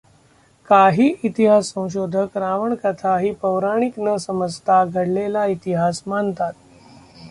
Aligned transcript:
काहीं 0.69 1.09
इतिहास 1.23 1.67
संशोधक 1.69 2.37
रावणकथा 2.37 3.17
ही 3.17 3.31
पौराणिक 3.41 3.99
न 3.99 4.15
समजता 4.17 4.83
घडलेला 4.85 5.45
इतिहास 5.45 6.03
मानतात. 6.07 6.53